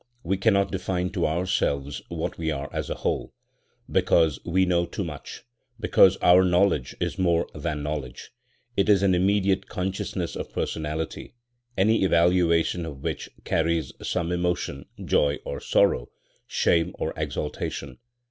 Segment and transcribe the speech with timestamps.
[0.23, 3.35] We cannot define to ourselves what we are as a whole,
[3.87, 5.43] because we know too much;
[5.79, 8.31] because our knowledge is more than knowledge.
[8.75, 11.35] It is an immediate consciousness of personality,
[11.77, 16.09] any evaluation of which carries some emotion, joy or sorrow,
[16.47, 17.99] shame or exaltation.